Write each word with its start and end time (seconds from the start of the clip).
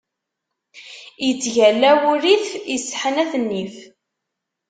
Ittgalla 1.29 1.91
wurif, 2.03 2.47
isseḥnat 2.75 3.31
nnif. 3.41 3.75